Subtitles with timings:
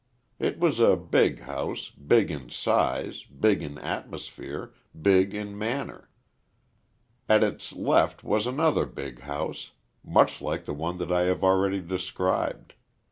[0.39, 6.09] It was a big house big in size big in atmosphere big in manner.
[7.29, 11.43] At its left there was another big house, much like the one that I have
[11.43, 12.73] already described.